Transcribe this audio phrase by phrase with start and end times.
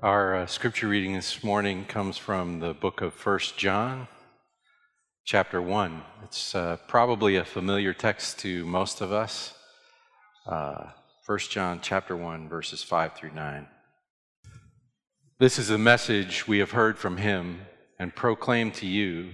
[0.00, 4.06] Our uh, scripture reading this morning comes from the book of First John,
[5.24, 6.02] chapter 1.
[6.22, 9.54] It's uh, probably a familiar text to most of us.
[10.46, 10.90] Uh,
[11.26, 13.66] 1 John chapter 1, verses 5 through 9.
[15.40, 17.62] This is a message we have heard from him
[17.98, 19.30] and proclaim to you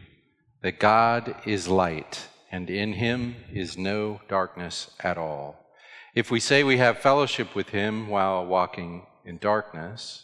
[0.62, 5.61] that God is light, and in him is no darkness at all.
[6.15, 10.23] If we say we have fellowship with him while walking in darkness,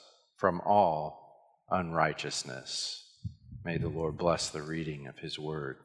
[0.41, 3.03] from all unrighteousness.
[3.63, 5.77] May the Lord bless the reading of his word.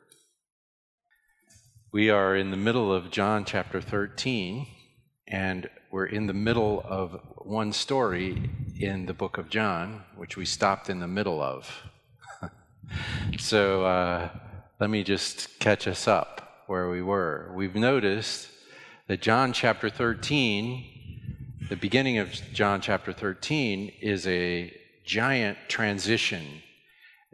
[1.92, 4.66] We are in the middle of John chapter 13,
[5.28, 8.48] and we're in the middle of one story
[8.80, 11.70] in the book of John, which we stopped in the middle of.
[13.38, 14.30] so uh,
[14.80, 17.52] let me just catch us up where we were.
[17.54, 18.48] We've noticed
[19.06, 20.95] that John chapter 13
[21.68, 24.72] the beginning of John chapter 13 is a
[25.04, 26.62] giant transition.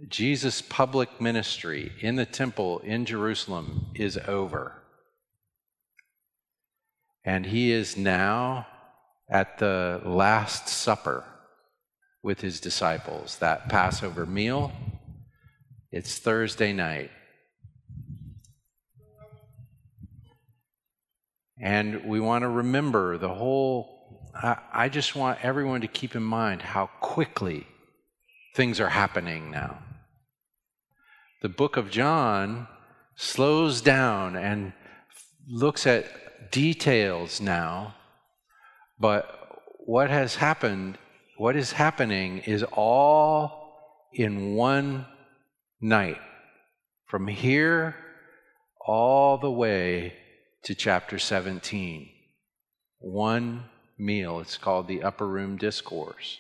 [0.09, 4.73] Jesus' public ministry in the temple in Jerusalem is over.
[7.27, 8.67] And he is now
[9.29, 11.25] at the Last Supper
[12.23, 14.73] with his disciples, that Passover meal.
[15.91, 17.11] It's Thursday night.
[21.61, 24.02] And we want to remember the whole
[24.35, 27.67] I, I just want everyone to keep in mind how quickly
[28.55, 29.79] things are happening now.
[31.43, 32.69] The book of John
[33.17, 34.73] slows down and
[35.49, 37.95] looks at details now,
[38.99, 39.39] but
[39.85, 40.99] what has happened,
[41.37, 45.07] what is happening is all in one
[45.81, 46.19] night.
[47.07, 47.97] From here
[48.81, 50.15] all the way
[50.65, 52.09] to chapter 17.
[53.01, 53.65] One
[53.99, 54.41] meal.
[54.41, 56.39] It's called the Upper Room Discourse.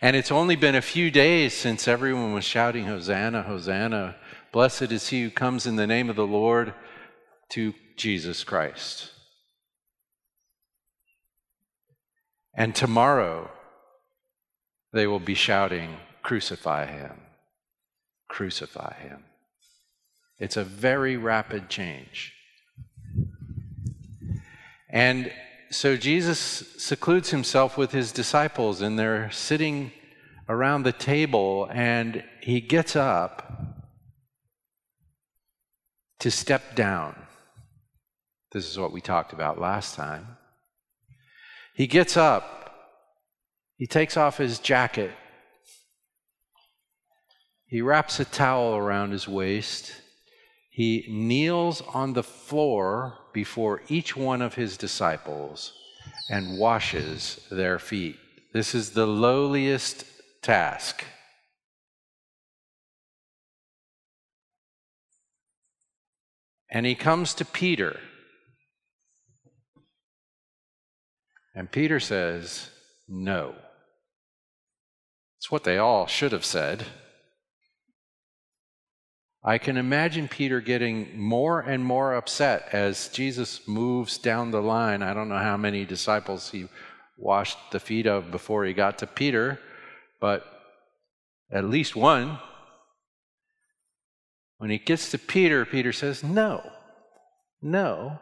[0.00, 4.16] And it's only been a few days since everyone was shouting, Hosanna, Hosanna.
[4.52, 6.74] Blessed is he who comes in the name of the Lord
[7.50, 9.10] to Jesus Christ.
[12.54, 13.50] And tomorrow
[14.92, 17.20] they will be shouting, Crucify him,
[18.28, 19.22] crucify him.
[20.38, 22.32] It's a very rapid change.
[24.90, 25.30] And
[25.70, 26.38] so Jesus
[26.78, 29.92] secludes himself with his disciples, and they're sitting
[30.48, 33.52] around the table, and he gets up
[36.20, 37.16] to step down.
[38.52, 40.36] This is what we talked about last time.
[41.74, 42.74] He gets up,
[43.76, 45.10] he takes off his jacket,
[47.66, 49.92] he wraps a towel around his waist,
[50.76, 55.72] he kneels on the floor before each one of his disciples
[56.28, 58.18] and washes their feet.
[58.52, 60.04] This is the lowliest
[60.42, 61.02] task.
[66.68, 67.98] And he comes to Peter.
[71.54, 72.68] And Peter says,
[73.08, 73.54] No.
[75.38, 76.84] It's what they all should have said.
[79.48, 85.04] I can imagine Peter getting more and more upset as Jesus moves down the line.
[85.04, 86.66] I don't know how many disciples he
[87.16, 89.60] washed the feet of before he got to Peter,
[90.20, 90.44] but
[91.48, 92.40] at least one.
[94.58, 96.68] When he gets to Peter, Peter says, No,
[97.62, 98.18] no,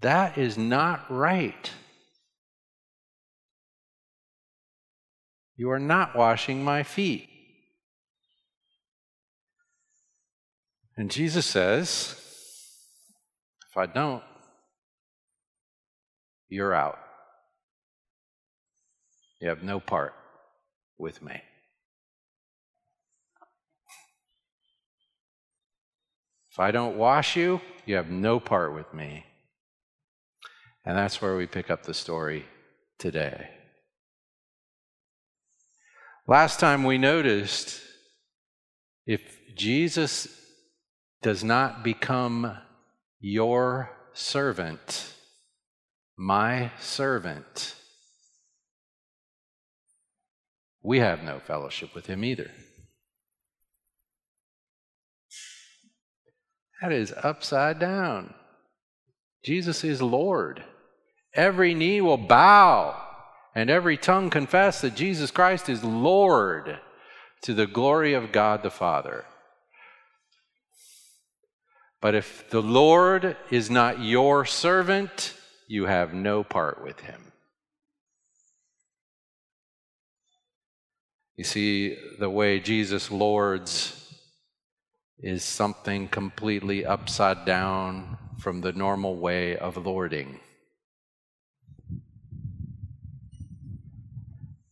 [0.00, 1.70] that is not right.
[5.56, 7.29] You are not washing my feet.
[10.96, 12.14] And Jesus says,
[13.70, 14.22] if I don't,
[16.48, 16.98] you're out.
[19.40, 20.14] You have no part
[20.98, 21.40] with me.
[26.52, 29.24] If I don't wash you, you have no part with me.
[30.84, 32.44] And that's where we pick up the story
[32.98, 33.48] today.
[36.26, 37.80] Last time we noticed
[39.06, 39.20] if
[39.56, 40.39] Jesus
[41.22, 42.56] does not become
[43.20, 45.12] your servant,
[46.16, 47.74] my servant,
[50.82, 52.50] we have no fellowship with him either.
[56.80, 58.32] That is upside down.
[59.44, 60.64] Jesus is Lord.
[61.34, 63.00] Every knee will bow
[63.54, 66.78] and every tongue confess that Jesus Christ is Lord
[67.42, 69.24] to the glory of God the Father.
[72.00, 75.34] But if the Lord is not your servant,
[75.68, 77.32] you have no part with him.
[81.36, 83.96] You see, the way Jesus lords
[85.18, 90.40] is something completely upside down from the normal way of lording.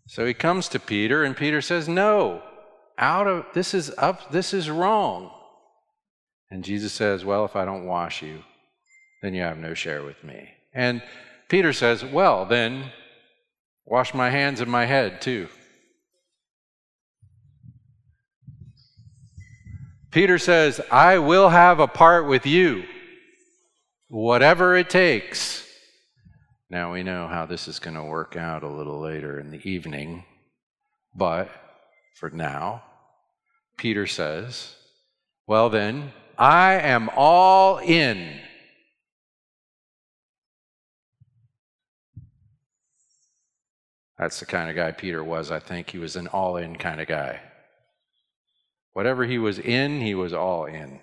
[0.07, 2.43] So he comes to Peter, and Peter says, No,
[2.97, 5.31] out of this is up, this is wrong.
[6.51, 8.43] And Jesus says, Well, if I don't wash you,
[9.23, 10.49] then you have no share with me.
[10.73, 11.03] And
[11.49, 12.93] Peter says, Well, then
[13.85, 15.49] wash my hands and my head too.
[20.11, 22.85] Peter says, I will have a part with you,
[24.09, 25.67] whatever it takes.
[26.71, 29.69] Now we know how this is going to work out a little later in the
[29.69, 30.25] evening,
[31.15, 31.51] but
[32.15, 32.83] for now,
[33.77, 34.75] Peter says,
[35.47, 38.39] Well, then, I am all in.
[44.17, 45.91] That's the kind of guy Peter was, I think.
[45.91, 47.41] He was an all in kind of guy.
[48.93, 51.01] Whatever he was in, he was all in.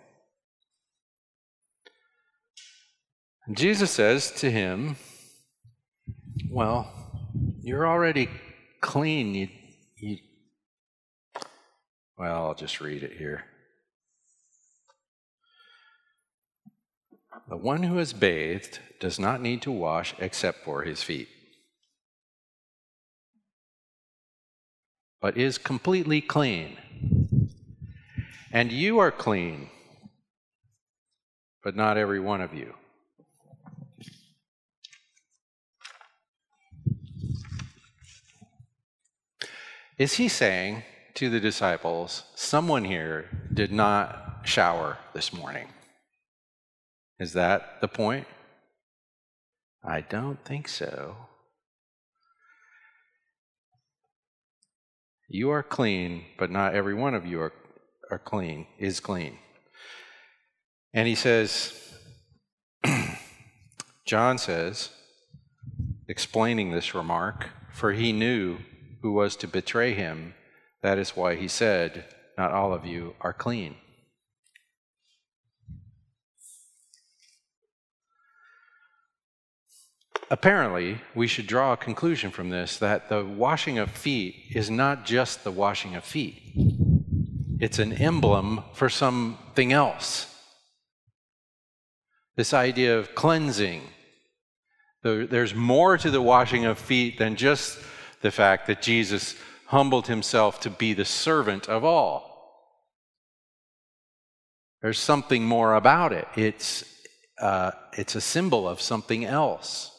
[3.53, 4.95] Jesus says to him,
[6.49, 6.91] Well,
[7.61, 8.29] you're already
[8.81, 9.35] clean.
[9.35, 9.47] You,
[9.97, 10.17] you,
[12.17, 13.43] well, I'll just read it here.
[17.47, 21.27] The one who is bathed does not need to wash except for his feet,
[25.21, 26.77] but is completely clean.
[28.51, 29.69] And you are clean,
[31.63, 32.73] but not every one of you.
[39.99, 40.83] Is he saying
[41.13, 45.67] to the disciples, someone here did not shower this morning?
[47.19, 48.27] Is that the point?
[49.83, 51.15] I don't think so.
[55.27, 57.53] You are clean, but not every one of you are
[58.11, 59.37] are clean, is clean.
[60.93, 61.73] And he says,
[64.05, 64.89] John says,
[66.07, 68.59] explaining this remark, for he knew
[69.01, 70.33] who was to betray him.
[70.81, 72.05] That is why he said,
[72.37, 73.75] Not all of you are clean.
[80.31, 85.05] Apparently, we should draw a conclusion from this that the washing of feet is not
[85.05, 86.41] just the washing of feet
[87.59, 90.31] it's an emblem for something else.
[92.35, 93.81] This idea of cleansing.
[95.03, 97.77] There's more to the washing of feet than just
[98.21, 99.35] the fact that Jesus
[99.67, 102.33] humbled himself to be the servant of all.
[104.81, 106.27] There's something more about it.
[106.35, 106.83] It's,
[107.39, 109.91] uh, it's a symbol of something else.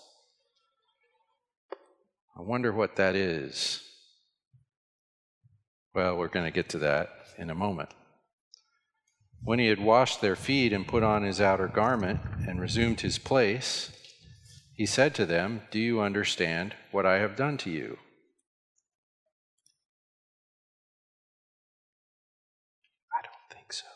[2.39, 3.83] I wonder what that is.
[5.95, 7.89] Well, we're going to get to that in a moment.
[9.43, 13.19] When he had washed their feet and put on his outer garment and resumed his
[13.19, 13.91] place,
[14.75, 17.97] he said to them, Do you understand what I have done to you?
[23.15, 23.87] I don't think so.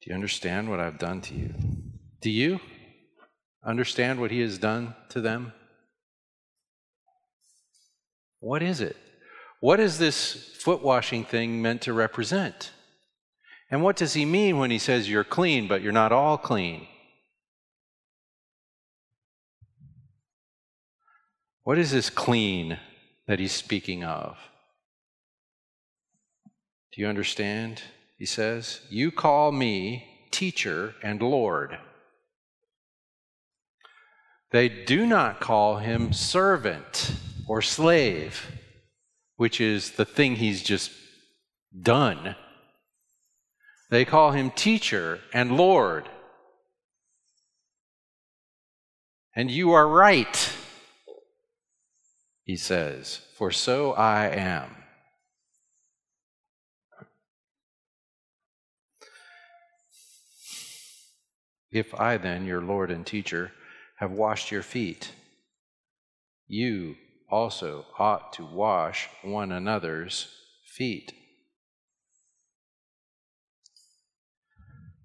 [0.00, 1.54] Do you understand what I've done to you?
[2.20, 2.60] Do you
[3.64, 5.52] understand what he has done to them?
[8.40, 8.96] What is it?
[9.60, 12.70] What is this foot washing thing meant to represent?
[13.70, 16.86] And what does he mean when he says you're clean, but you're not all clean?
[21.64, 22.78] What is this clean
[23.26, 24.38] that he's speaking of?
[26.92, 27.82] Do you understand?
[28.16, 31.76] He says, You call me teacher and Lord.
[34.50, 37.12] They do not call him servant
[37.46, 38.58] or slave
[39.38, 40.90] which is the thing he's just
[41.80, 42.34] done.
[43.88, 46.08] They call him teacher and Lord.
[49.34, 50.52] And you are right,
[52.42, 54.74] he says, for so I am.
[61.70, 63.52] If I then, your Lord and teacher,
[63.98, 65.12] have washed your feet,
[66.46, 66.96] you
[67.30, 70.28] also ought to wash one another's
[70.64, 71.12] feet.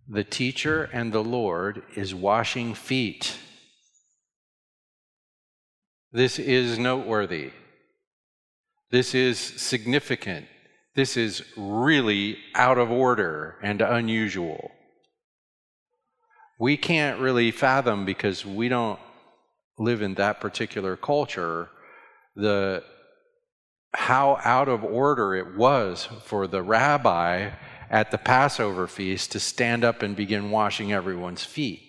[0.08, 3.38] The teacher and the Lord is washing feet.
[6.12, 7.52] This is noteworthy.
[8.92, 10.46] This is significant.
[10.96, 14.72] This is really out of order and unusual.
[16.60, 19.00] We can't really fathom because we don't
[19.78, 21.70] live in that particular culture
[22.36, 22.84] the
[23.94, 27.52] how out of order it was for the rabbi
[27.90, 31.82] at the Passover feast to stand up and begin washing everyone's feet.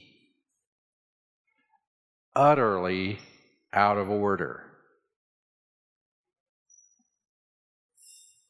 [2.36, 3.18] Utterly
[3.72, 4.64] out of order.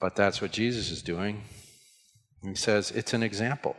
[0.00, 1.44] But that's what Jesus is doing.
[2.42, 3.76] He says, It's an example.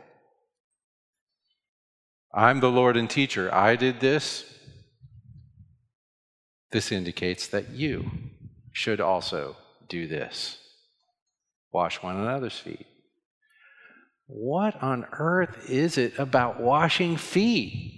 [2.36, 3.52] I'm the Lord and teacher.
[3.52, 4.44] I did this.
[6.70, 8.10] This indicates that you
[8.72, 9.56] should also
[9.88, 10.58] do this
[11.72, 12.86] wash one another's feet.
[14.26, 17.92] What on earth is it about washing feet?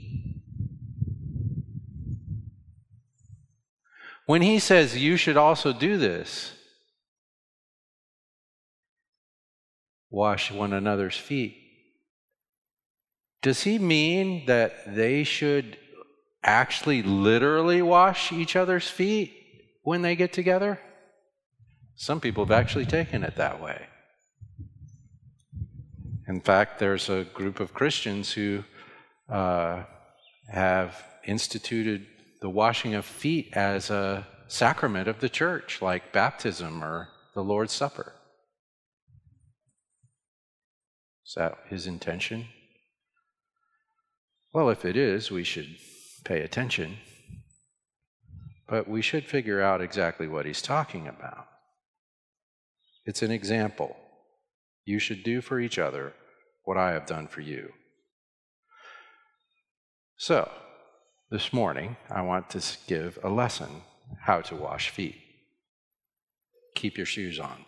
[4.27, 6.53] When he says you should also do this,
[10.11, 11.58] wash one another's feet,
[13.43, 15.77] does he mean that they should
[16.43, 19.33] actually literally wash each other's feet
[19.83, 20.81] when they get together?
[21.97, 23.87] Some people have actually taken it that way.
[26.29, 28.63] In fact, there's a group of Christians who
[29.29, 29.85] uh,
[30.53, 32.07] have instituted
[32.41, 37.73] the washing of feet as a sacrament of the church, like baptism or the Lord's
[37.73, 38.13] Supper.
[41.27, 42.47] Is that his intention?
[44.53, 45.77] Well, if it is, we should
[46.25, 46.99] pay attention.
[48.69, 51.47] But we should figure out exactly what he's talking about.
[53.05, 53.97] It's an example.
[54.85, 56.13] You should do for each other
[56.65, 57.73] what I have done for you.
[60.17, 60.51] So,
[61.31, 63.69] this morning, I want to give a lesson
[64.23, 65.17] how to wash feet.
[66.75, 67.65] Keep your shoes on.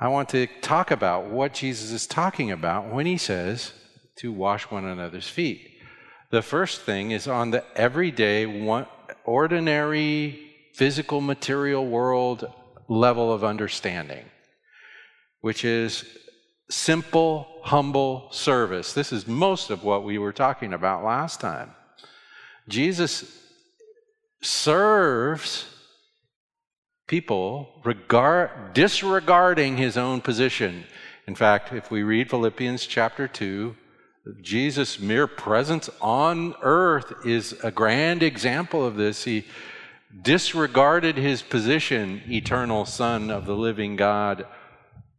[0.00, 3.72] I want to talk about what Jesus is talking about when he says,
[4.16, 5.70] to wash one another's feet.
[6.30, 8.86] The first thing is on the everyday, one,
[9.24, 12.50] ordinary, physical, material world
[12.88, 14.24] level of understanding,
[15.40, 16.04] which is
[16.70, 18.92] simple, humble service.
[18.92, 21.70] This is most of what we were talking about last time.
[22.68, 23.40] Jesus
[24.42, 25.66] serves
[27.06, 30.84] people regard, disregarding his own position.
[31.26, 33.76] In fact, if we read Philippians chapter 2,
[34.40, 39.24] Jesus' mere presence on earth is a grand example of this.
[39.24, 39.44] He
[40.22, 44.46] disregarded his position, eternal Son of the living God,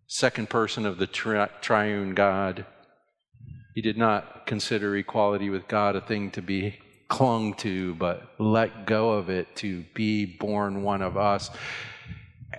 [0.07, 2.65] second person of the tri- triune God.
[3.75, 8.85] He did not consider equality with God a thing to be clung to, but let
[8.85, 11.49] go of it to be born one of us.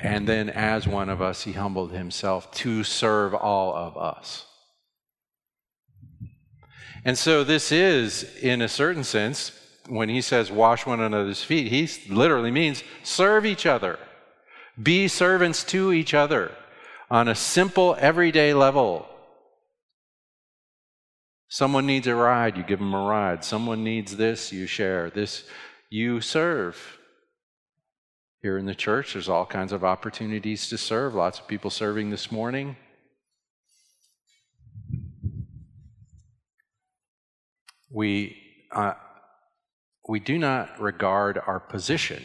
[0.01, 4.47] And then, as one of us, he humbled himself to serve all of us.
[7.05, 9.53] And so, this is, in a certain sense,
[9.89, 13.99] when he says wash one another's feet, he literally means serve each other,
[14.81, 16.53] be servants to each other
[17.11, 19.09] on a simple, everyday level.
[21.49, 23.45] Someone needs a ride, you give them a ride.
[23.45, 25.11] Someone needs this, you share.
[25.11, 25.45] This,
[25.91, 26.99] you serve.
[28.43, 31.15] Here in the church, there's all kinds of opportunities to serve.
[31.15, 32.77] Lots of people serving this morning.
[37.97, 38.37] we,
[38.73, 38.93] uh,
[40.07, 42.23] we do not regard our position.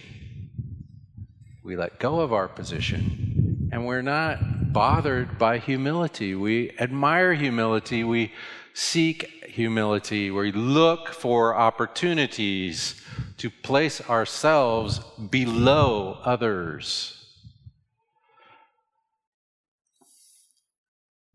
[1.63, 6.36] We let go of our position, and we're not bothered by humility.
[6.36, 8.04] We admire humility.
[8.04, 8.34] We
[8.74, 10.32] seek humility.
[10.32, 13.01] where We look for opportunities
[13.38, 15.00] to place ourselves
[15.30, 17.18] below others.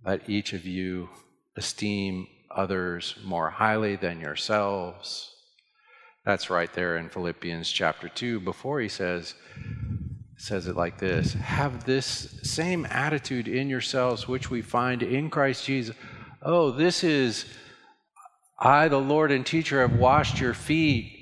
[0.05, 1.09] Let each of you
[1.57, 5.35] esteem others more highly than yourselves.
[6.25, 9.35] That's right there in Philippians chapter 2 before he says
[10.38, 15.64] says it like this have this same attitude in yourselves which we find in Christ
[15.64, 15.97] Jesus
[16.47, 17.45] oh this is
[18.59, 21.12] I the Lord and teacher have washed your feet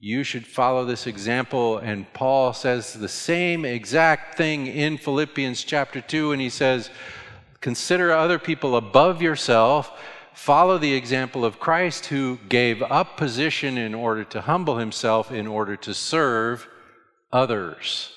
[0.00, 6.00] you should follow this example and Paul says the same exact thing in Philippians chapter
[6.00, 6.88] 2 and he says
[7.60, 9.92] consider other people above yourself
[10.32, 15.46] follow the example of Christ who gave up position in order to humble himself in
[15.46, 16.66] order to serve
[17.32, 18.10] others.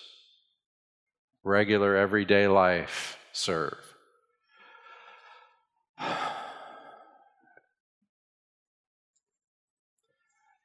[1.44, 3.78] Regular, everyday life, serve.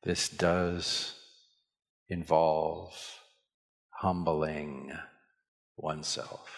[0.02, 1.14] This does
[2.08, 2.92] involve
[3.90, 4.92] humbling
[5.76, 6.48] oneself.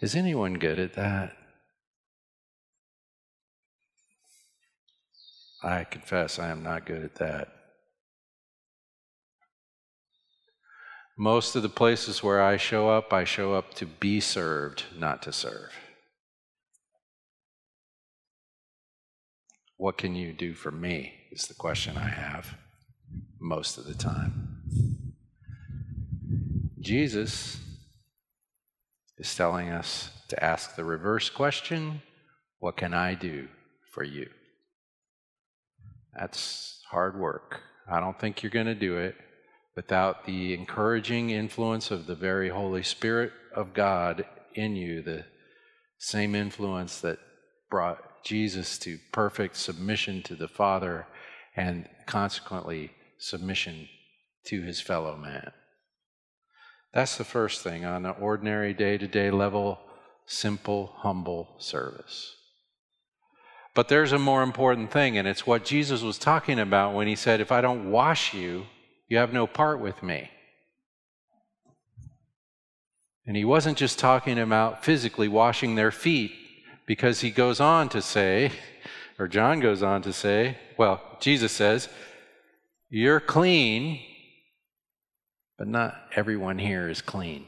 [0.00, 1.36] Is anyone good at that?
[5.62, 7.48] I confess I am not good at that.
[11.18, 15.22] Most of the places where I show up, I show up to be served, not
[15.24, 15.70] to serve.
[19.80, 21.14] What can you do for me?
[21.32, 22.54] Is the question I have
[23.40, 25.14] most of the time.
[26.78, 27.58] Jesus
[29.16, 32.02] is telling us to ask the reverse question
[32.58, 33.48] What can I do
[33.90, 34.28] for you?
[36.14, 37.62] That's hard work.
[37.90, 39.14] I don't think you're going to do it
[39.74, 45.24] without the encouraging influence of the very Holy Spirit of God in you, the
[45.96, 47.18] same influence that
[47.70, 51.06] brought Jesus to perfect submission to the Father
[51.56, 53.88] and consequently submission
[54.46, 55.52] to his fellow man.
[56.92, 59.78] That's the first thing on an ordinary day to day level,
[60.26, 62.36] simple, humble service.
[63.74, 67.14] But there's a more important thing, and it's what Jesus was talking about when he
[67.14, 68.66] said, If I don't wash you,
[69.08, 70.30] you have no part with me.
[73.26, 76.32] And he wasn't just talking about physically washing their feet,
[76.90, 78.50] because he goes on to say,
[79.16, 81.88] or John goes on to say, well, Jesus says,
[82.88, 84.00] You're clean
[85.56, 87.46] but not everyone here is clean.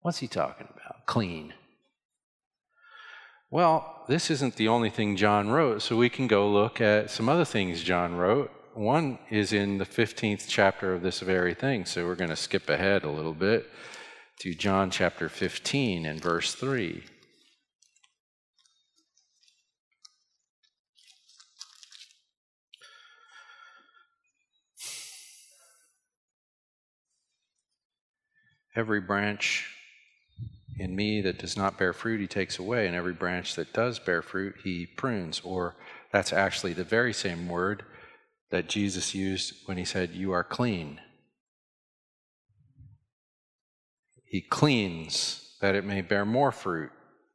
[0.00, 1.06] What's he talking about?
[1.06, 1.52] Clean.
[3.48, 7.28] Well, this isn't the only thing John wrote, so we can go look at some
[7.28, 8.50] other things John wrote.
[8.74, 12.68] One is in the 15th chapter of this very thing, so we're going to skip
[12.68, 13.70] ahead a little bit
[14.40, 17.04] to John chapter 15 and verse 3.
[28.78, 29.66] Every branch
[30.78, 33.98] in me that does not bear fruit, he takes away, and every branch that does
[33.98, 35.40] bear fruit, he prunes.
[35.42, 35.74] Or
[36.12, 37.82] that's actually the very same word
[38.52, 41.00] that Jesus used when he said, You are clean.
[44.24, 46.92] He cleans that it may bear more fruit.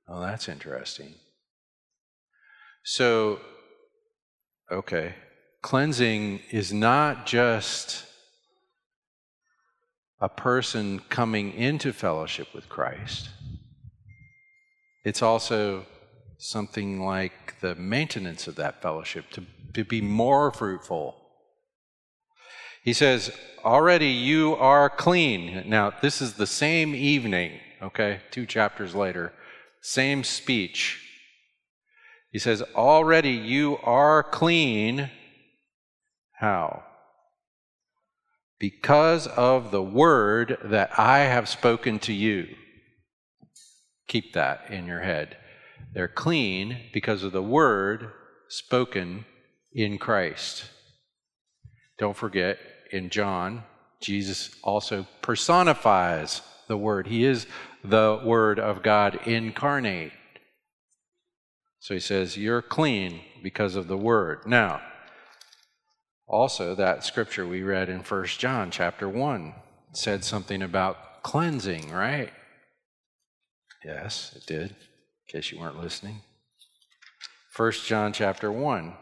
[0.08, 1.16] Oh, that's interesting.
[2.86, 3.42] So,
[4.72, 5.16] okay,
[5.62, 8.06] cleansing is not just
[10.24, 13.28] a person coming into fellowship with Christ,
[15.04, 15.86] it's also
[16.38, 21.18] something like the maintenance of that fellowship to, to be more fruitful.
[22.86, 23.32] He says,
[23.66, 25.64] Already you are clean.
[25.66, 29.34] Now, this is the same evening, okay, two chapters later,
[29.82, 31.02] same speech.
[32.32, 35.12] He says, Already you are clean.
[36.40, 36.84] How?
[38.64, 42.48] Because of the word that I have spoken to you.
[44.08, 45.36] Keep that in your head.
[45.94, 48.10] They're clean because of the word
[48.48, 49.26] spoken
[49.74, 50.70] in Christ.
[52.00, 52.58] Don't forget,
[52.90, 53.64] in John,
[54.00, 57.08] Jesus also personifies the Word.
[57.08, 57.46] He is
[57.84, 60.14] the Word of God incarnate.
[61.82, 64.48] So he says, You're clean because of the Word.
[64.48, 64.82] Now,
[66.34, 69.54] also, that scripture we read in 1 John chapter 1
[69.92, 72.34] said something about cleansing, right?
[73.86, 74.76] Yes, it did, in
[75.28, 76.22] case you weren't listening.
[77.56, 78.96] 1 John chapter 1.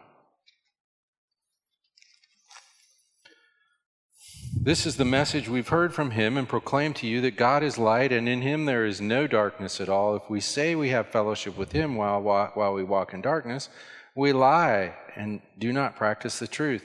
[4.64, 7.78] This is the message we've heard from him and proclaim to you that God is
[7.78, 10.18] light and in him there is no darkness at all.
[10.18, 13.70] If we say we have fellowship with him while, while we walk in darkness,
[14.16, 16.84] we lie and do not practice the truth.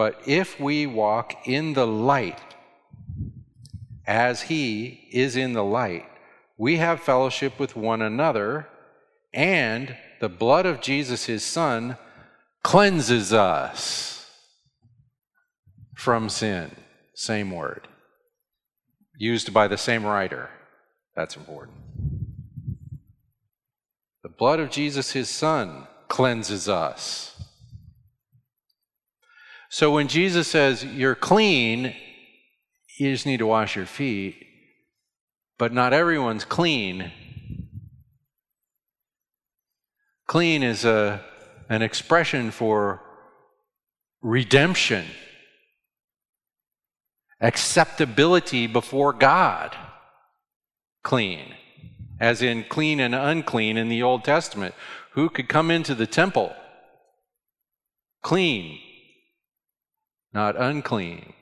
[0.00, 2.40] But if we walk in the light,
[4.06, 6.06] as he is in the light,
[6.56, 8.66] we have fellowship with one another,
[9.34, 11.98] and the blood of Jesus, his son,
[12.62, 14.26] cleanses us
[15.94, 16.74] from sin.
[17.12, 17.86] Same word.
[19.18, 20.48] Used by the same writer.
[21.14, 21.76] That's important.
[24.22, 27.39] The blood of Jesus, his son, cleanses us.
[29.70, 31.94] So when Jesus says, You're clean,
[32.98, 34.44] you just need to wash your feet,
[35.58, 37.12] but not everyone's clean.
[40.26, 41.24] Clean is a,
[41.68, 43.00] an expression for
[44.22, 45.06] redemption,
[47.40, 49.76] acceptability before God.
[51.02, 51.54] Clean,
[52.18, 54.74] as in clean and unclean in the Old Testament.
[55.12, 56.54] Who could come into the temple?
[58.22, 58.78] Clean,
[60.32, 61.32] not unclean.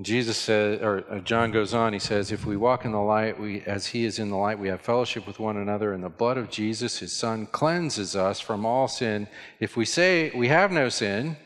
[0.00, 3.38] Jesus says, or uh, John goes on, he says, If we walk in the light,
[3.38, 6.08] we, as he is in the light, we have fellowship with one another, and the
[6.08, 9.26] blood of Jesus, his son, cleanses us from all sin.
[9.58, 11.36] If we say we have no sin,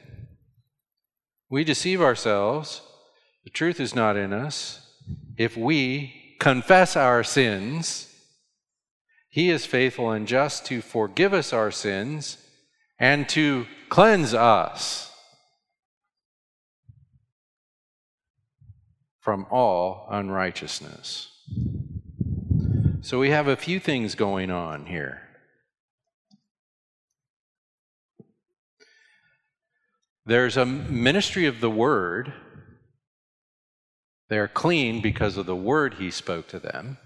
[1.48, 2.82] we deceive ourselves.
[3.44, 4.86] The truth is not in us.
[5.38, 8.14] If we confess our sins,
[9.30, 12.36] he is faithful and just to forgive us our sins
[12.98, 15.11] and to cleanse us
[19.22, 21.30] from all unrighteousness.
[23.02, 25.22] So we have a few things going on here.
[30.26, 32.32] There's a ministry of the word.
[34.28, 36.98] They're clean because of the word he spoke to them.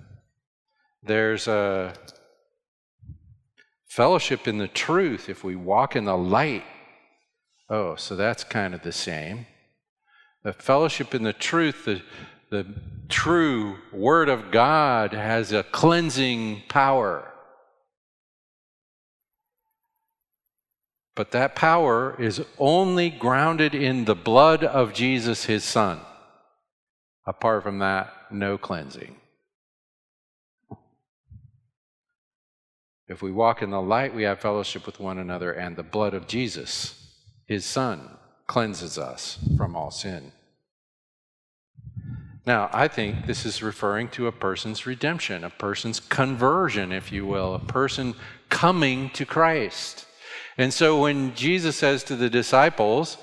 [1.03, 1.93] There's a
[3.87, 6.65] fellowship in the truth if we walk in the light.
[7.69, 9.47] Oh, so that's kind of the same.
[10.47, 12.03] The fellowship in the truth, the,
[12.51, 12.65] the
[13.09, 17.29] true Word of God has a cleansing power.
[21.17, 25.99] But that power is only grounded in the blood of Jesus, his Son.
[27.27, 29.17] Apart from that, no cleansing.
[33.09, 36.15] If we walk in the light, we have fellowship with one another, and the blood
[36.15, 37.17] of Jesus,
[37.49, 38.11] his Son,
[38.47, 40.33] cleanses us from all sin.
[42.47, 47.27] Now, I think this is referring to a person's redemption, a person's conversion, if you
[47.27, 48.15] will, a person
[48.49, 50.07] coming to Christ.
[50.57, 53.19] And so when Jesus says to the disciples,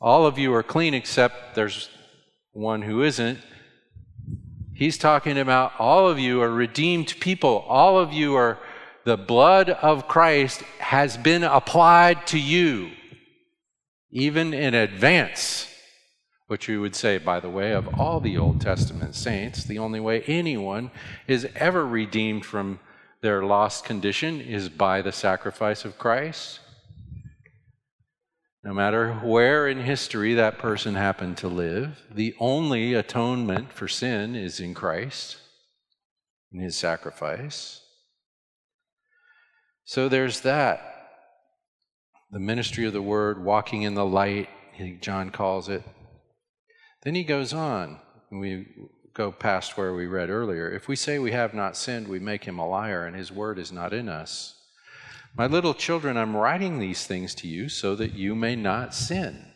[0.00, 1.90] All of you are clean except there's
[2.52, 3.38] one who isn't,
[4.74, 7.64] he's talking about all of you are redeemed people.
[7.68, 8.58] All of you are,
[9.04, 12.90] the blood of Christ has been applied to you,
[14.10, 15.66] even in advance
[16.50, 20.00] which we would say, by the way, of all the Old Testament saints, the only
[20.00, 20.90] way anyone
[21.28, 22.80] is ever redeemed from
[23.22, 26.58] their lost condition is by the sacrifice of Christ.
[28.64, 34.34] No matter where in history that person happened to live, the only atonement for sin
[34.34, 35.36] is in Christ,
[36.52, 37.80] in his sacrifice.
[39.84, 40.89] So there's that.
[42.30, 44.48] The ministry of the word, walking in the light,
[45.00, 45.82] John calls it.
[47.02, 47.98] Then he goes on,
[48.30, 48.66] we
[49.14, 50.70] go past where we read earlier.
[50.70, 53.58] If we say we have not sinned, we make him a liar, and his word
[53.58, 54.56] is not in us.
[55.36, 59.46] My little children, I'm writing these things to you so that you may not sin.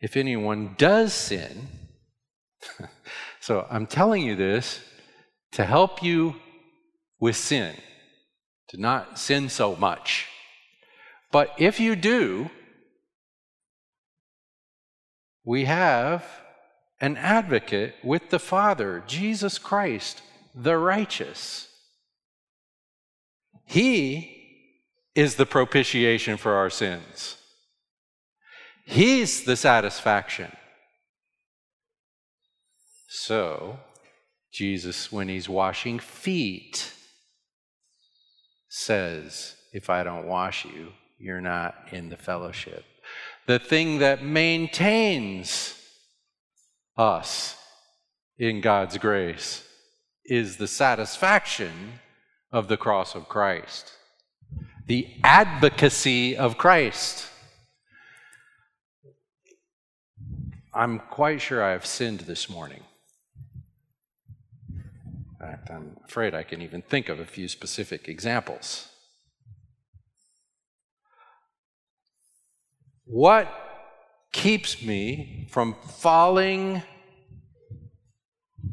[0.00, 1.68] If anyone does sin,
[3.40, 4.80] so I'm telling you this
[5.52, 6.36] to help you
[7.20, 7.76] with sin,
[8.72, 10.26] to not sin so much.
[11.30, 12.50] But if you do,
[15.44, 16.24] we have
[16.98, 20.22] an advocate with the Father, Jesus Christ,
[20.54, 21.68] the righteous.
[23.66, 24.38] He
[25.14, 27.36] is the propitiation for our sins.
[28.86, 30.50] He's the satisfaction.
[33.08, 33.80] So,
[34.50, 36.92] Jesus, when he's washing feet,
[38.72, 42.84] says, If I don't wash you, you're not in the fellowship
[43.46, 45.74] the thing that maintains
[46.96, 47.56] us
[48.38, 49.66] in God's grace
[50.24, 52.00] is the satisfaction
[52.52, 53.92] of the cross of Christ,
[54.86, 57.26] the advocacy of Christ.
[60.74, 62.82] I'm quite sure I have sinned this morning.
[65.62, 68.88] Fact, I'm afraid I can even think of a few specific examples.
[73.04, 73.48] What
[74.32, 76.82] keeps me from falling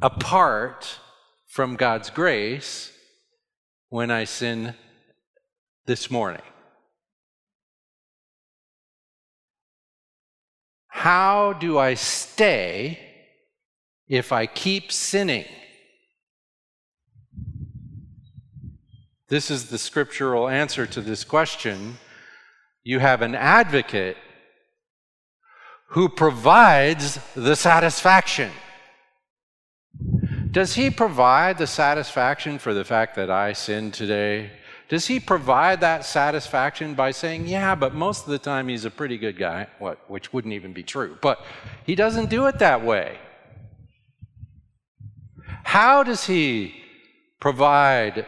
[0.02, 0.99] apart
[1.47, 2.91] from God's grace
[3.89, 4.75] when I sin
[5.86, 6.41] this morning?
[10.88, 12.99] How do I stay
[14.08, 15.45] if I keep sinning?
[19.29, 21.97] This is the scriptural answer to this question
[22.83, 24.17] you have an advocate
[25.89, 28.51] who provides the satisfaction.
[30.49, 34.51] Does he provide the satisfaction for the fact that I sinned today?
[34.87, 38.89] Does he provide that satisfaction by saying, yeah, but most of the time he's a
[38.89, 39.67] pretty good guy?
[39.77, 41.19] What, which wouldn't even be true.
[41.21, 41.45] But
[41.85, 43.19] he doesn't do it that way.
[45.63, 46.73] How does he
[47.39, 48.25] provide?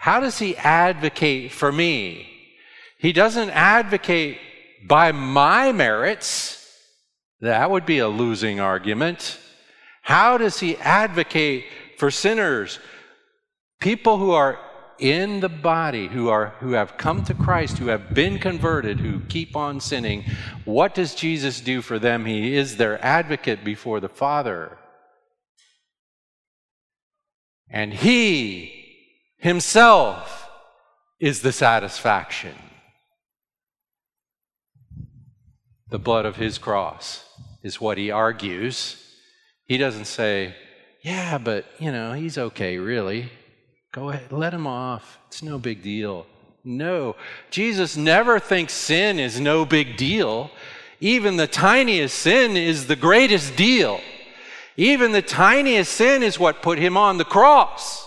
[0.00, 2.26] How does he advocate for me?
[2.96, 4.38] He doesn't advocate
[4.86, 6.66] by my merits.
[7.42, 9.38] That would be a losing argument.
[10.00, 11.66] How does he advocate
[11.98, 12.78] for sinners?
[13.78, 14.58] People who are
[14.98, 19.20] in the body, who, are, who have come to Christ, who have been converted, who
[19.28, 20.24] keep on sinning.
[20.64, 22.24] What does Jesus do for them?
[22.24, 24.78] He is their advocate before the Father.
[27.68, 28.79] And he
[29.40, 30.48] himself
[31.18, 32.54] is the satisfaction.
[35.88, 37.24] The blood of his cross
[37.62, 38.96] is what he argues.
[39.66, 40.54] He doesn't say,
[41.02, 43.30] yeah, but, you know, he's okay, really.
[43.92, 45.18] Go ahead, let him off.
[45.26, 46.26] It's no big deal.
[46.62, 47.16] No,
[47.50, 50.50] Jesus never thinks sin is no big deal.
[51.00, 54.00] Even the tiniest sin is the greatest deal.
[54.76, 58.06] Even the tiniest sin is what put him on the cross.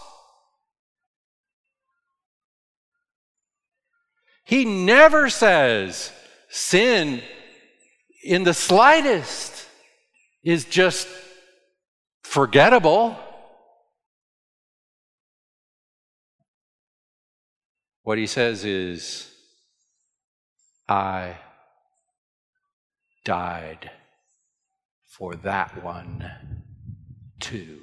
[4.44, 6.12] He never says
[6.50, 7.22] sin
[8.24, 9.68] in the slightest
[10.44, 11.08] is just
[12.24, 13.18] forgettable.
[18.04, 19.30] What he says is,
[20.90, 21.38] I
[23.24, 23.92] died
[25.08, 26.64] for that one
[27.40, 27.80] too.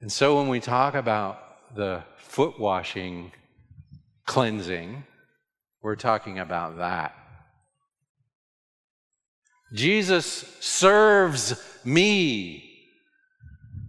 [0.00, 3.32] And so when we talk about the foot washing
[4.26, 5.04] cleansing,
[5.82, 7.14] we're talking about that.
[9.72, 12.64] Jesus serves me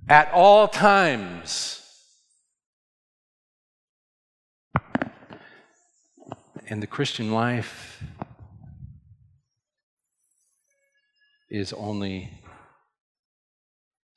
[0.08, 1.76] at all times.
[6.68, 8.04] And the Christian life
[11.50, 12.30] is only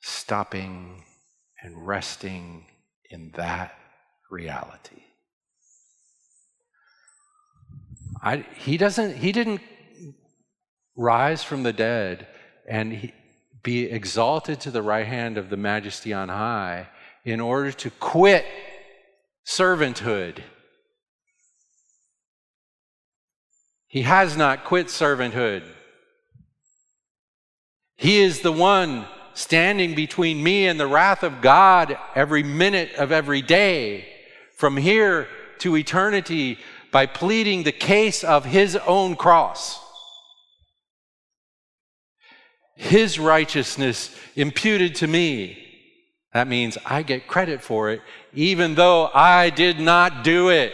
[0.01, 1.03] stopping
[1.63, 2.65] and resting
[3.13, 3.77] in that
[4.29, 5.01] reality.
[8.21, 9.61] I, he doesn't he didn't
[10.95, 12.27] rise from the dead
[12.67, 13.13] and he,
[13.63, 16.89] be exalted to the right hand of the majesty on high
[17.23, 18.45] in order to quit
[19.45, 20.43] servanthood
[23.93, 25.61] He has not quit servanthood.
[27.95, 33.11] He is the one standing between me and the wrath of God every minute of
[33.11, 34.07] every day,
[34.55, 35.27] from here
[35.59, 36.59] to eternity,
[36.91, 39.79] by pleading the case of his own cross.
[42.75, 45.59] His righteousness imputed to me.
[46.33, 48.01] That means I get credit for it,
[48.33, 50.73] even though I did not do it.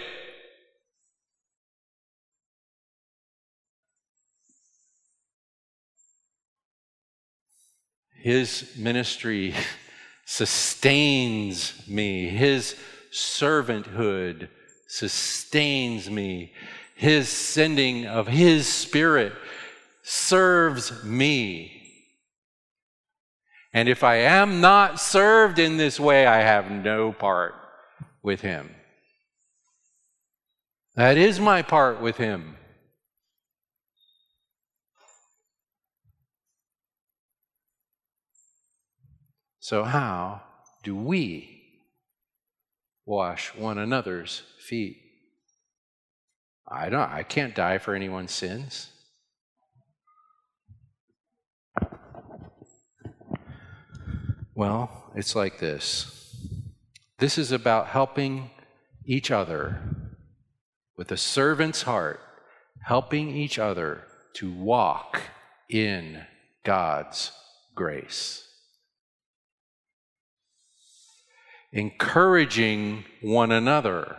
[8.21, 9.53] His ministry
[10.25, 12.27] sustains me.
[12.27, 12.75] His
[13.11, 14.49] servanthood
[14.87, 16.53] sustains me.
[16.95, 19.33] His sending of His Spirit
[20.03, 21.75] serves me.
[23.73, 27.53] And if I am not served in this way, I have no part
[28.23, 28.75] with Him.
[30.95, 32.57] That is my part with Him.
[39.69, 40.41] So, how
[40.81, 41.61] do we
[43.05, 44.97] wash one another's feet?
[46.67, 48.89] I don't I can't die for anyone's sins.
[54.55, 56.35] Well, it's like this.
[57.19, 58.49] This is about helping
[59.05, 59.83] each other
[60.97, 62.19] with a servant's heart,
[62.85, 64.01] helping each other
[64.37, 65.21] to walk
[65.69, 66.25] in
[66.63, 67.31] God's
[67.75, 68.48] grace.
[71.71, 74.17] Encouraging one another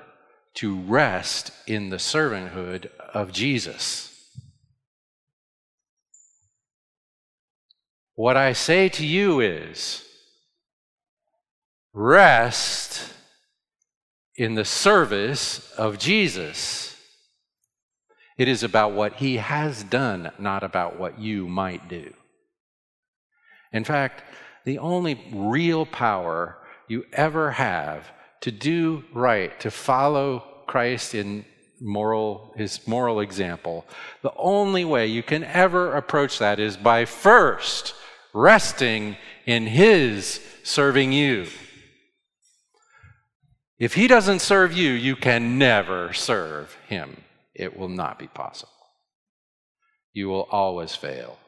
[0.55, 4.07] to rest in the servanthood of Jesus.
[8.15, 10.05] What I say to you is
[11.93, 13.13] rest
[14.37, 16.97] in the service of Jesus.
[18.39, 22.13] It is about what he has done, not about what you might do.
[23.73, 24.23] In fact,
[24.65, 26.59] the only real power
[26.91, 31.45] you ever have to do right, to follow Christ in
[31.81, 33.87] moral his moral example,
[34.23, 37.95] the only way you can ever approach that is by first
[38.33, 41.47] resting in His serving you.
[43.79, 47.25] If He doesn't serve you, you can never serve Him.
[47.55, 48.73] It will not be possible.
[50.13, 51.39] You will always fail.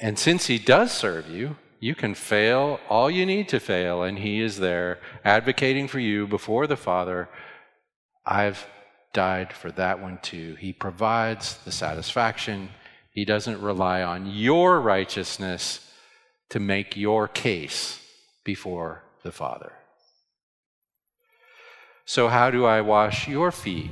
[0.00, 4.18] And since He does serve you, you can fail all you need to fail, and
[4.18, 7.28] He is there advocating for you before the Father.
[8.24, 8.66] I've
[9.12, 10.56] died for that one too.
[10.56, 12.70] He provides the satisfaction.
[13.10, 15.90] He doesn't rely on your righteousness
[16.50, 18.00] to make your case
[18.44, 19.72] before the Father.
[22.06, 23.90] So, how do I wash your feet?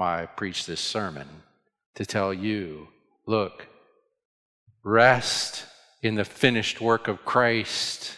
[0.00, 1.26] I preach this sermon
[1.94, 2.88] to tell you
[3.26, 3.66] look,
[4.82, 5.64] rest
[6.02, 8.16] in the finished work of Christ.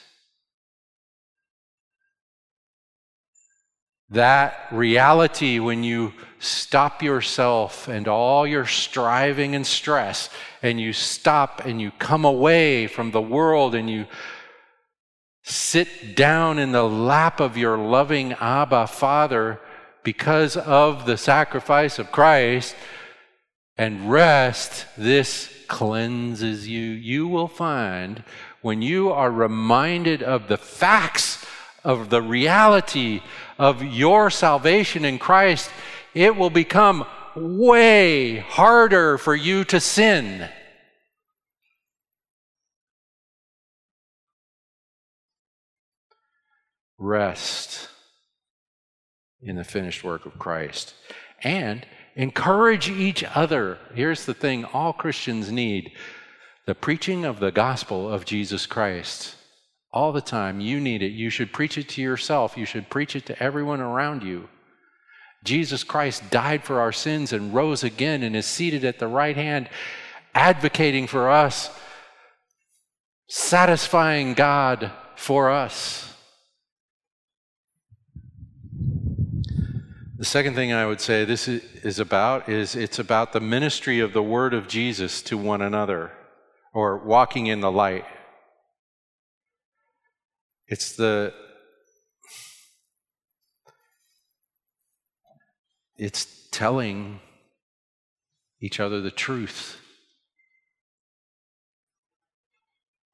[4.11, 10.31] That reality, when you stop yourself and all your striving and stress,
[10.63, 14.07] and you stop and you come away from the world and you
[15.43, 19.61] sit down in the lap of your loving Abba Father
[20.03, 22.75] because of the sacrifice of Christ
[23.79, 26.83] and rest, this cleanses you.
[26.83, 28.25] You will find
[28.61, 31.47] when you are reminded of the facts
[31.85, 33.23] of the reality
[33.57, 35.71] of your salvation in Christ,
[36.13, 40.49] it will become way harder for you to sin.
[46.99, 47.89] Rest
[49.41, 50.95] in the finished work of Christ.
[51.45, 51.87] And
[52.19, 53.79] encourage each other.
[53.95, 55.93] Here's the thing all Christians need
[56.67, 59.37] the preaching of the gospel of Jesus Christ.
[59.91, 61.13] All the time, you need it.
[61.13, 64.51] You should preach it to yourself, you should preach it to everyone around you.
[65.45, 69.37] Jesus Christ died for our sins and rose again and is seated at the right
[69.37, 69.71] hand,
[70.35, 71.71] advocating for us,
[73.29, 76.08] satisfying God for us.
[80.19, 84.13] The second thing I would say this is about is it's about the ministry of
[84.13, 86.11] the word of Jesus to one another
[86.75, 88.05] or walking in the light.
[90.67, 91.33] It's the
[95.97, 97.21] it's telling
[98.61, 99.81] each other the truth.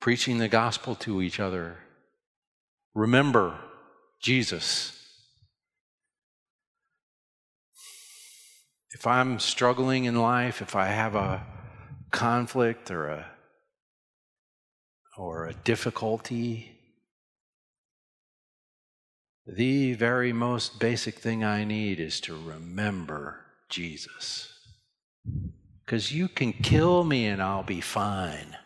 [0.00, 1.76] Preaching the gospel to each other.
[2.94, 3.58] Remember
[4.22, 5.03] Jesus.
[8.94, 11.44] If I'm struggling in life, if I have a
[12.12, 13.26] conflict or a
[15.16, 16.72] or a difficulty,
[19.46, 24.52] the very most basic thing I need is to remember Jesus.
[25.84, 28.56] Because you can kill me and I'll be fine.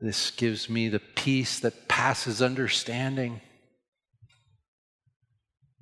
[0.00, 3.42] This gives me the peace that passes understanding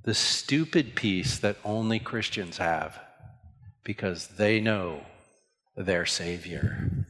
[0.04, 2.98] the stupid peace that only Christians have
[3.84, 5.02] because they know
[5.76, 7.06] their Savior.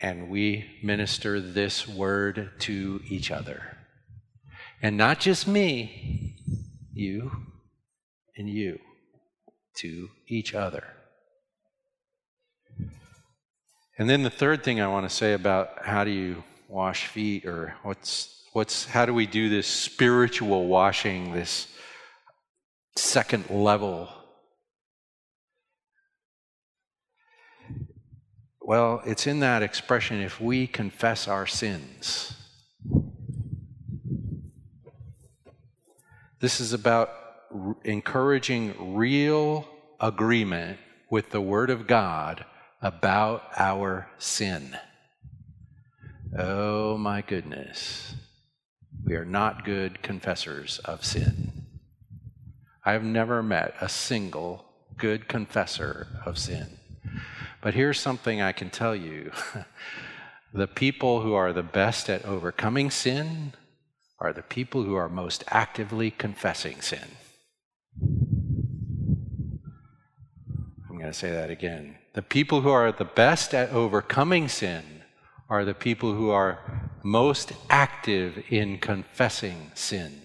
[0.00, 3.76] And we minister this word to each other.
[4.80, 6.36] And not just me,
[6.92, 7.32] you
[8.36, 8.78] and you,
[9.78, 10.84] to each other.
[13.98, 17.44] And then the third thing I want to say about how do you wash feet
[17.44, 21.68] or what's What's, how do we do this spiritual washing, this
[22.96, 24.08] second level?
[28.60, 32.34] Well, it's in that expression if we confess our sins.
[36.40, 37.10] This is about
[37.52, 39.66] r- encouraging real
[40.00, 40.78] agreement
[41.10, 42.44] with the Word of God
[42.80, 44.76] about our sin.
[46.38, 48.14] Oh my goodness.
[49.08, 51.64] We are not good confessors of sin.
[52.84, 54.66] I have never met a single
[54.98, 56.66] good confessor of sin.
[57.62, 59.32] But here's something I can tell you
[60.52, 63.54] the people who are the best at overcoming sin
[64.18, 67.16] are the people who are most actively confessing sin.
[70.90, 71.96] I'm going to say that again.
[72.12, 74.84] The people who are the best at overcoming sin
[75.48, 80.22] are the people who are most active in confessing sin.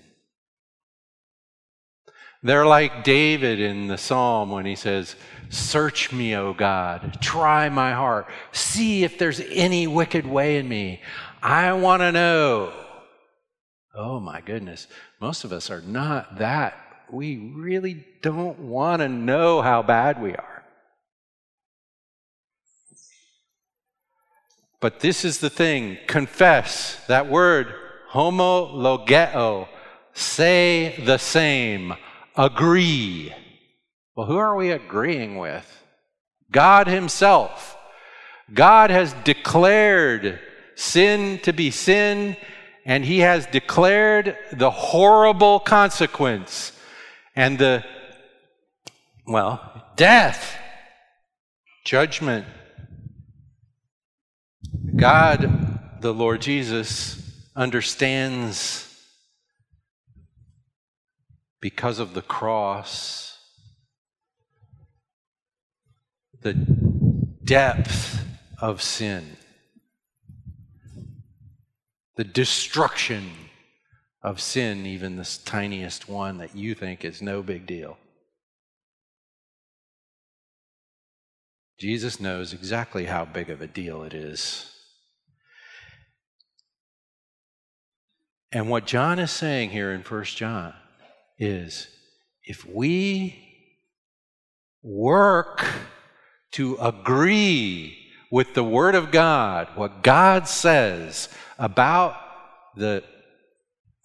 [2.41, 5.15] They're like David in the psalm when he says,
[5.49, 11.01] Search me, O God, try my heart, see if there's any wicked way in me.
[11.41, 12.73] I want to know
[13.95, 14.87] Oh my goodness,
[15.21, 16.77] most of us are not that.
[17.11, 20.52] We really don't want to know how bad we are.
[24.83, 27.73] But this is the thing confess, that word,
[28.11, 29.69] homologeo,
[30.11, 31.93] say the same,
[32.35, 33.33] agree.
[34.13, 35.85] Well, who are we agreeing with?
[36.51, 37.77] God Himself.
[38.53, 40.41] God has declared
[40.75, 42.35] sin to be sin,
[42.85, 46.73] and He has declared the horrible consequence
[47.37, 47.85] and the,
[49.25, 50.57] well, death,
[51.85, 52.45] judgment.
[54.95, 57.19] God, the Lord Jesus,
[57.55, 58.89] understands
[61.59, 63.33] because of the cross
[66.43, 68.21] the depth
[68.61, 69.37] of sin,
[72.17, 73.31] the destruction
[74.21, 77.97] of sin, even this tiniest one that you think is no big deal.
[81.79, 84.72] Jesus knows exactly how big of a deal it is.
[88.53, 90.75] And what John is saying here in 1 John
[91.39, 91.87] is
[92.43, 93.35] if we
[94.83, 95.65] work
[96.51, 97.97] to agree
[98.29, 102.15] with the Word of God, what God says about
[102.75, 103.03] the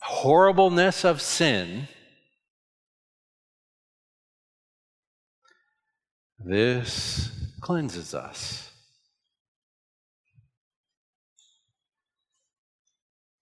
[0.00, 1.86] horribleness of sin,
[6.38, 7.30] this
[7.60, 8.67] cleanses us.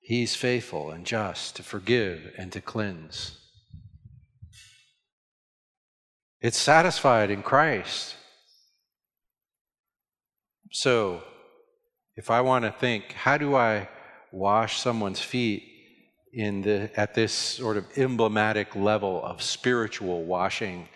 [0.06, 3.38] He's faithful and just to forgive and to cleanse.
[6.40, 8.14] It's satisfied in Christ.
[10.70, 11.24] So,
[12.14, 13.88] if I want to think, how do I
[14.30, 15.64] wash someone's feet
[16.32, 20.88] in the, at this sort of emblematic level of spiritual washing?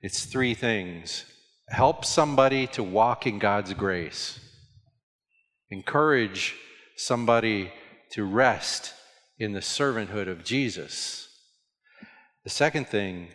[0.00, 1.26] It's three things
[1.68, 4.40] help somebody to walk in God's grace,
[5.70, 6.54] encourage
[6.96, 7.70] somebody
[8.14, 8.94] to rest
[9.40, 11.28] in the servanthood of Jesus.
[12.44, 13.28] The second thing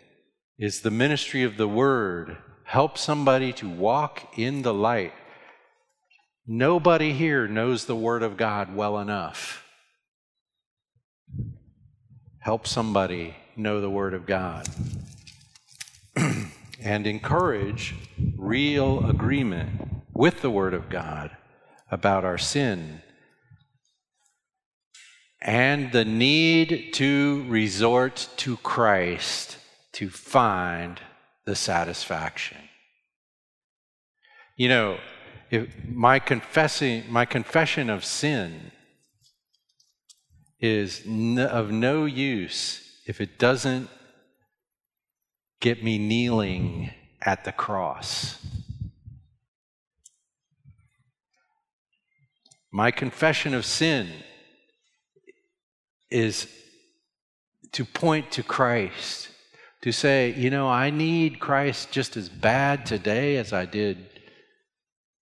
[0.57, 2.37] is the ministry of the word.
[2.63, 5.11] Help somebody to walk in the light.
[6.47, 9.65] Nobody here knows the Word of God well enough.
[12.39, 14.67] Help somebody know the Word of God.
[16.81, 17.95] and encourage
[18.37, 21.35] real agreement with the Word of God
[21.91, 23.01] about our sin
[25.41, 29.57] and the need to resort to Christ
[29.93, 30.99] to find
[31.45, 32.57] the satisfaction.
[34.55, 34.97] You know,
[35.49, 38.71] if my confessing my confession of sin
[40.59, 40.99] is
[41.39, 43.89] of no use if it doesn't
[45.59, 48.45] get me kneeling at the cross.
[52.71, 54.09] My confession of sin
[56.11, 56.47] is
[57.71, 59.29] to point to Christ,
[59.81, 64.09] to say, you know, I need Christ just as bad today as I did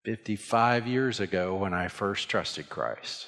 [0.05, 3.27] 55 years ago when I first trusted Christ.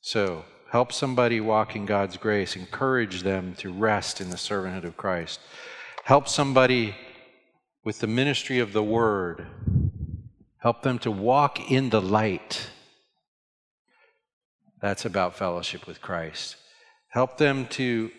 [0.00, 4.96] So, help somebody walk in God's grace, encourage them to rest in the servanthood of
[4.96, 5.40] Christ.
[6.04, 6.94] Help somebody
[7.84, 9.46] with the ministry of the word,
[10.60, 12.70] help them to walk in the light.
[14.80, 16.56] That's about fellowship with Christ.
[17.08, 18.10] Help them to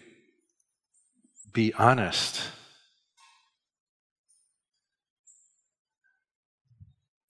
[1.53, 2.41] be honest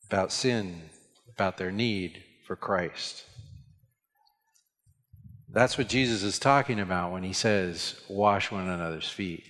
[0.09, 0.89] about sin,
[1.35, 3.25] about their need for Christ.
[5.51, 9.43] That's what Jesus is talking about when he says, wash one another's feet.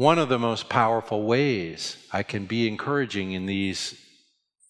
[0.00, 4.00] One of the most powerful ways I can be encouraging in these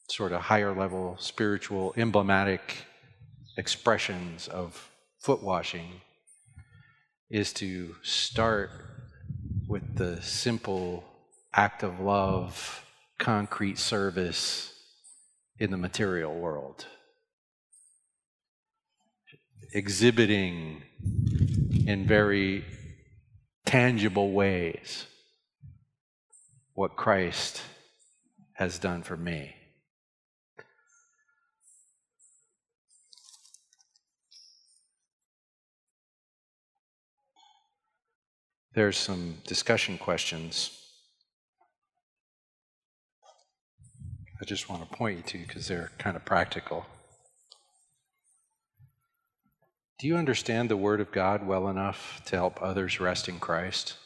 [0.08, 2.78] sort of higher level spiritual emblematic
[3.56, 6.00] expressions of foot washing
[7.30, 8.70] is to start
[9.68, 11.04] with the simple
[11.54, 12.84] act of love,
[13.20, 14.74] concrete service
[15.60, 16.86] in the material world.
[19.72, 20.82] Exhibiting
[21.86, 22.64] in very
[23.64, 25.06] tangible ways
[26.80, 27.60] what Christ
[28.54, 29.54] has done for me.
[38.74, 40.70] There's some discussion questions.
[44.40, 46.86] I just want to point you to because they're kind of practical.
[49.98, 53.96] Do you understand the Word of God well enough to help others rest in Christ?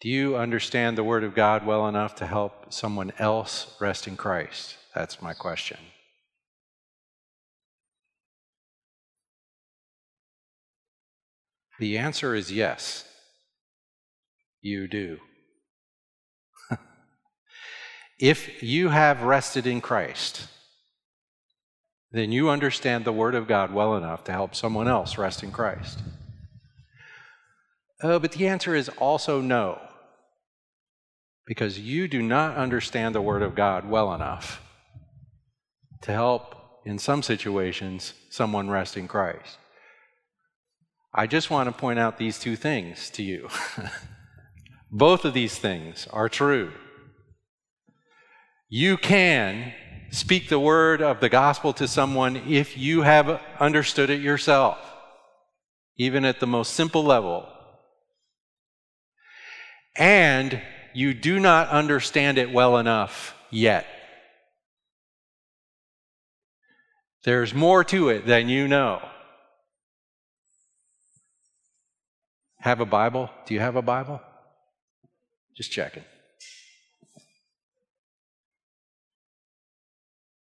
[0.00, 4.16] Do you understand the Word of God well enough to help someone else rest in
[4.16, 4.76] Christ?
[4.94, 5.78] That's my question.
[11.78, 13.04] The answer is yes,
[14.60, 15.18] you do.
[18.18, 20.48] if you have rested in Christ,
[22.12, 25.52] then you understand the Word of God well enough to help someone else rest in
[25.52, 26.00] Christ.
[28.02, 29.80] Oh, but the answer is also no,
[31.46, 34.62] because you do not understand the Word of God well enough
[36.02, 39.58] to help, in some situations, someone rest in Christ.
[41.12, 43.48] I just want to point out these two things to you.
[44.90, 46.72] Both of these things are true.
[48.68, 49.72] You can
[50.10, 54.78] speak the word of the gospel to someone if you have understood it yourself,
[55.96, 57.48] even at the most simple level.
[59.98, 60.60] And
[60.92, 63.86] you do not understand it well enough yet.
[67.24, 69.02] There's more to it than you know.
[72.60, 73.30] Have a Bible?
[73.46, 74.20] Do you have a Bible?
[75.56, 76.04] Just checking.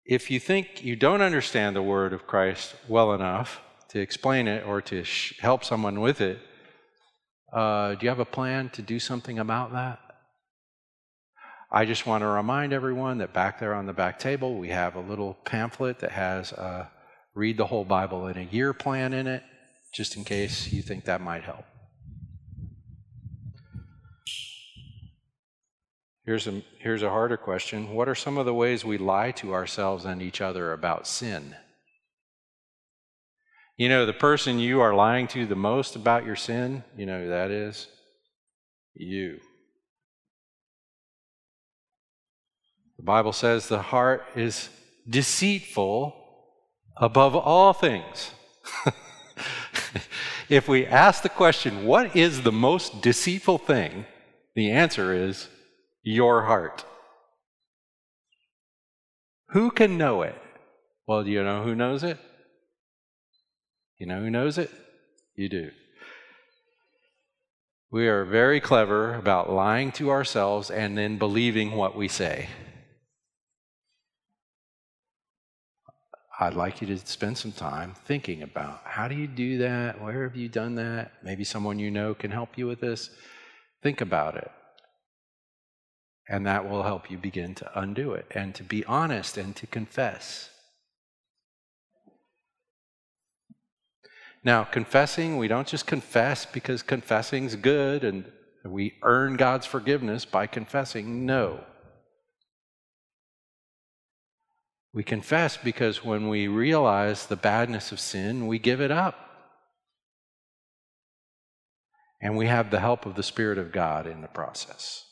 [0.05, 4.65] If you think you don't understand the word of Christ well enough to explain it
[4.65, 5.03] or to
[5.39, 6.39] help someone with it,
[7.53, 9.99] uh, do you have a plan to do something about that?
[11.71, 14.95] I just want to remind everyone that back there on the back table, we have
[14.95, 16.89] a little pamphlet that has a
[17.35, 19.43] read the whole Bible in a year plan in it,
[19.93, 21.65] just in case you think that might help.
[26.25, 29.53] Here's a, here's a harder question What are some of the ways we lie to
[29.53, 31.55] ourselves and each other about sin?
[33.79, 37.21] You know, the person you are lying to the most about your sin, you know
[37.23, 37.87] who that is?
[38.93, 39.39] You.
[42.97, 44.67] The Bible says the heart is
[45.09, 46.13] deceitful
[46.97, 48.31] above all things.
[50.49, 54.05] if we ask the question, what is the most deceitful thing?
[54.55, 55.47] The answer is
[56.03, 56.83] your heart.
[59.51, 60.35] Who can know it?
[61.07, 62.17] Well, do you know who knows it?
[63.99, 64.71] You know who knows it?
[65.35, 65.71] You do.
[67.91, 72.47] We are very clever about lying to ourselves and then believing what we say.
[76.39, 80.01] I'd like you to spend some time thinking about how do you do that?
[80.01, 81.11] Where have you done that?
[81.21, 83.09] Maybe someone you know can help you with this.
[83.83, 84.49] Think about it.
[86.29, 89.67] And that will help you begin to undo it and to be honest and to
[89.67, 90.48] confess.
[94.43, 98.25] Now, confessing, we don't just confess because confessing's good and
[98.65, 101.25] we earn God's forgiveness by confessing.
[101.25, 101.63] No.
[104.93, 109.15] We confess because when we realize the badness of sin, we give it up.
[112.21, 115.05] And we have the help of the Spirit of God in the process.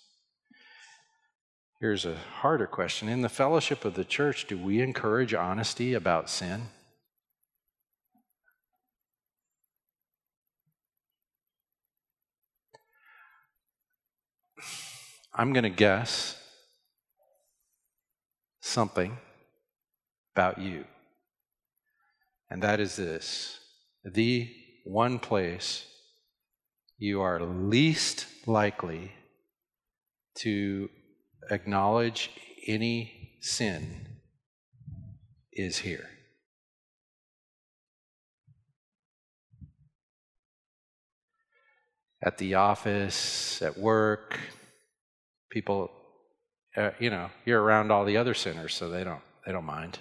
[1.80, 3.08] Here's a harder question.
[3.08, 6.70] In the fellowship of the church, do we encourage honesty about sin?
[15.40, 16.36] I'm going to guess
[18.60, 19.16] something
[20.36, 20.84] about you.
[22.50, 23.60] And that is this
[24.04, 24.50] the
[24.84, 25.86] one place
[26.98, 29.12] you are least likely
[30.40, 30.90] to
[31.52, 32.32] acknowledge
[32.66, 34.08] any sin
[35.54, 36.10] is here.
[42.24, 44.40] At the office, at work,
[45.58, 45.90] people,
[46.76, 49.98] uh, you know, you're around all the other sinners, so they don't, they don't mind.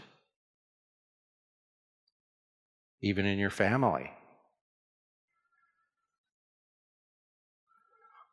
[3.00, 4.10] Even in your family.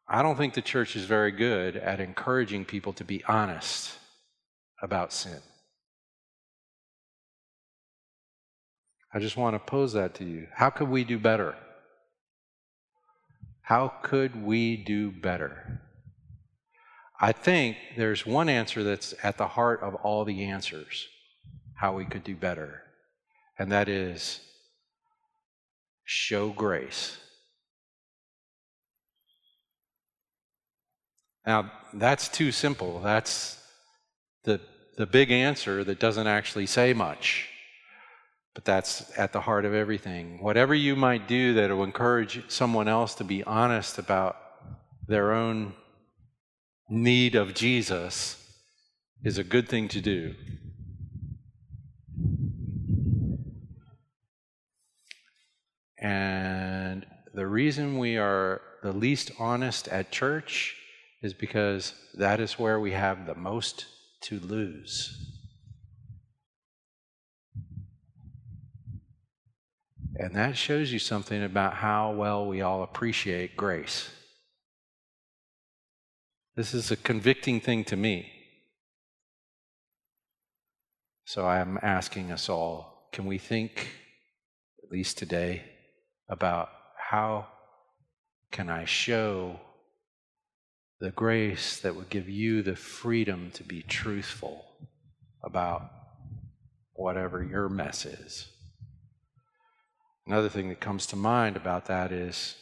[0.05, 3.97] I don't think the church is very good at encouraging people to be honest
[4.81, 5.39] about sin.
[9.13, 10.47] I just want to pose that to you.
[10.53, 11.55] How could we do better?
[13.61, 15.82] How could we do better?
[17.19, 21.07] I think there's one answer that's at the heart of all the answers
[21.75, 22.81] how we could do better,
[23.57, 24.39] and that is
[26.03, 27.17] show grace.
[31.45, 32.99] Now, that's too simple.
[33.01, 33.61] That's
[34.43, 34.61] the,
[34.97, 37.49] the big answer that doesn't actually say much.
[38.53, 40.41] But that's at the heart of everything.
[40.41, 44.37] Whatever you might do that will encourage someone else to be honest about
[45.07, 45.73] their own
[46.89, 48.37] need of Jesus
[49.23, 50.35] is a good thing to do.
[55.97, 60.75] And the reason we are the least honest at church
[61.21, 63.85] is because that is where we have the most
[64.23, 65.33] to lose.
[70.15, 74.09] And that shows you something about how well we all appreciate grace.
[76.55, 78.31] This is a convicting thing to me.
[81.25, 83.89] So I'm asking us all can we think,
[84.83, 85.63] at least today,
[86.29, 87.47] about how
[88.51, 89.59] can I show
[90.99, 94.63] the grace that would give you the freedom to be truthful
[95.43, 95.89] about
[96.93, 98.47] whatever your mess is.
[100.27, 102.55] Another thing that comes to mind about that is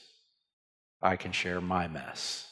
[1.02, 2.51] I can share my mess.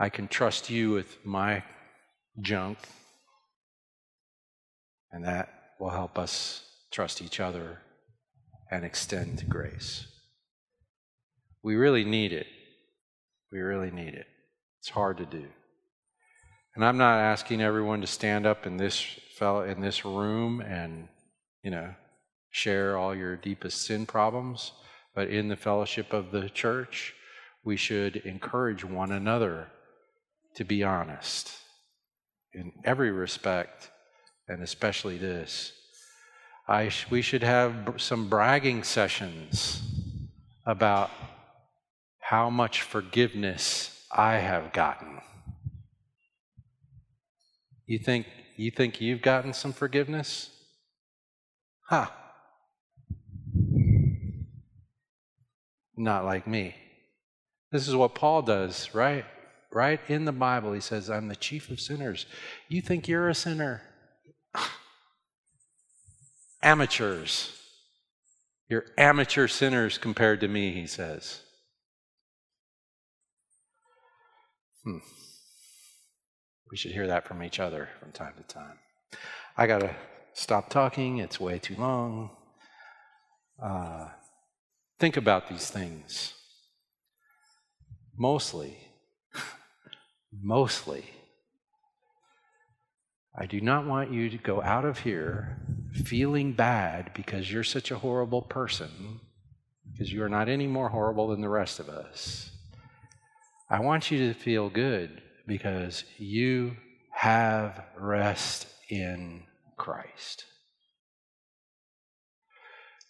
[0.00, 1.62] I can trust you with my
[2.40, 2.78] junk,
[5.12, 7.80] and that will help us trust each other
[8.70, 10.06] and extend grace.
[11.62, 12.46] We really need it.
[13.52, 14.26] We really need it.
[14.78, 15.44] It's hard to do.
[16.74, 18.98] And I'm not asking everyone to stand up in this
[19.36, 21.08] fellow in this room and,
[21.62, 21.94] you know,
[22.48, 24.72] share all your deepest sin problems,
[25.14, 27.12] but in the fellowship of the church,
[27.62, 29.68] we should encourage one another
[30.54, 31.52] to be honest
[32.52, 33.90] in every respect,
[34.48, 35.72] and especially this.
[36.66, 39.82] I sh- we should have some bragging sessions
[40.66, 41.10] about
[42.20, 45.20] how much forgiveness I have gotten.
[47.86, 48.26] You think
[48.56, 50.50] you think you've gotten some forgiveness?
[51.88, 52.04] Ha.
[52.04, 52.10] Huh.
[55.96, 56.74] Not like me.
[57.72, 59.24] This is what Paul does, right?
[59.72, 62.26] Right in the Bible, he says, I'm the chief of sinners.
[62.68, 63.82] You think you're a sinner?
[66.62, 67.56] Amateurs.
[68.68, 71.42] You're amateur sinners compared to me, he says.
[74.84, 74.98] Hmm.
[76.70, 78.78] We should hear that from each other from time to time.
[79.56, 79.94] I got to
[80.34, 82.30] stop talking, it's way too long.
[83.60, 84.08] Uh,
[84.98, 86.34] think about these things.
[88.16, 88.76] Mostly,
[90.32, 91.04] mostly,
[93.38, 95.60] I do not want you to go out of here
[96.04, 99.20] feeling bad because you're such a horrible person,
[99.90, 102.50] because you are not any more horrible than the rest of us.
[103.68, 106.76] I want you to feel good because you
[107.12, 109.44] have rest in
[109.76, 110.44] Christ.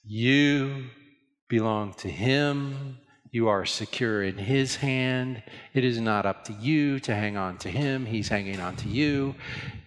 [0.05, 0.87] You
[1.49, 2.99] belong to Him.
[3.33, 5.43] You are secure in His hand.
[5.73, 8.07] It is not up to you to hang on to Him.
[8.07, 9.37] He's hanging on to you.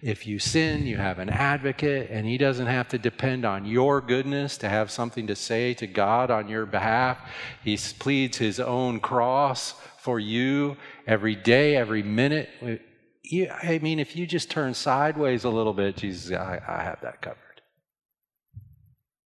[0.00, 4.00] If you sin, you have an advocate, and He doesn't have to depend on your
[4.00, 7.18] goodness to have something to say to God on your behalf.
[7.62, 12.48] He pleads His own cross for you every day, every minute.
[12.62, 17.20] I mean, if you just turn sideways a little bit, Jesus, I, I have that
[17.20, 17.38] covered.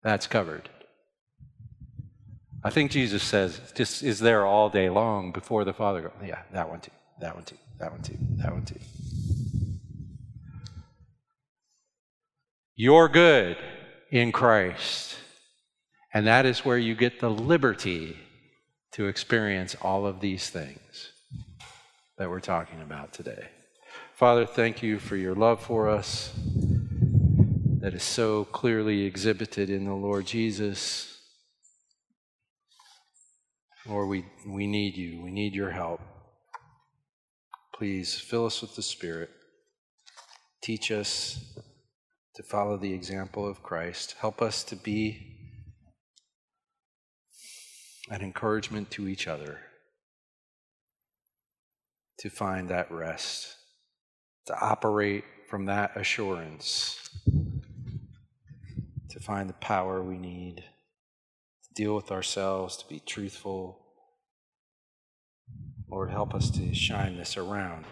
[0.04, 0.70] That's covered.
[2.64, 6.44] I think Jesus says, just is there all day long before the Father goes, yeah,
[6.54, 8.80] that one too, that one too, that one too, that one too.
[12.76, 13.58] You're good
[14.12, 15.18] in Christ.
[16.14, 18.18] And that is where you get the liberty
[18.92, 21.12] to experience all of these things
[22.18, 23.48] that we're talking about today.
[24.14, 26.32] Father, thank you for your love for us
[27.80, 31.13] that is so clearly exhibited in the Lord Jesus.
[33.88, 35.22] Lord, we, we need you.
[35.22, 36.00] We need your help.
[37.76, 39.30] Please fill us with the Spirit.
[40.62, 41.54] Teach us
[42.36, 44.16] to follow the example of Christ.
[44.20, 45.34] Help us to be
[48.10, 49.60] an encouragement to each other
[52.20, 53.58] to find that rest,
[54.46, 57.10] to operate from that assurance,
[59.10, 60.64] to find the power we need,
[61.74, 63.80] deal with ourselves, to be truthful.
[65.90, 67.86] Lord, help us to shine this around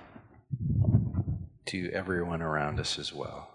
[1.67, 3.49] to everyone around us as well.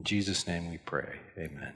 [0.00, 1.20] In Jesus' name we pray.
[1.38, 1.74] Amen.